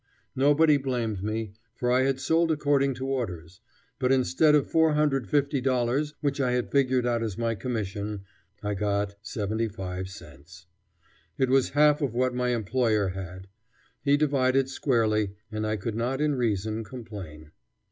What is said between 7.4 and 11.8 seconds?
commission, I got seventy five cents. It was